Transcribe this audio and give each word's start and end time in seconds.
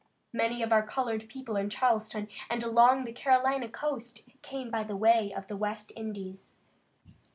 Many 0.33 0.63
of 0.63 0.71
our 0.71 0.81
colored 0.81 1.29
people 1.29 1.55
in 1.55 1.69
Charleston 1.69 2.27
and 2.49 2.63
along 2.63 3.05
the 3.05 3.11
Carolina 3.13 3.69
coast 3.69 4.27
came 4.41 4.71
by 4.71 4.83
the 4.83 4.95
way 4.95 5.31
of 5.31 5.45
the 5.45 5.55
West 5.55 5.91
Indies. 5.95 6.55